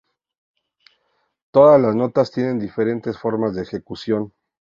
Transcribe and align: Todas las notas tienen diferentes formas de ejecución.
Todas 1.51 1.79
las 1.79 1.95
notas 1.95 2.31
tienen 2.31 2.57
diferentes 2.57 3.19
formas 3.19 3.53
de 3.53 3.61
ejecución. 3.61 4.33